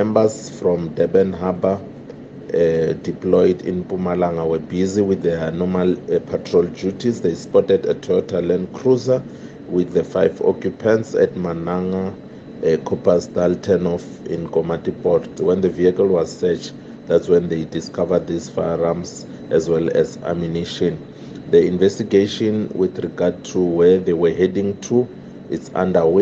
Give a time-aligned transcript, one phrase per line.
[0.00, 1.78] members from Durban Harbour
[2.54, 7.20] uh, deployed in Mpumalanga were busy with their normal uh, patrol duties.
[7.20, 9.22] They spotted a Toyota Land Cruiser
[9.68, 15.38] with the five occupants at Mananga, uh, Coopersdal turnoff in Komatipoort.
[15.38, 16.72] When the vehicle was searched,
[17.06, 20.98] that's when they discovered these firearms as well as ammunition.
[21.50, 25.06] The investigation with regard to where they were heading to
[25.50, 26.18] is underway.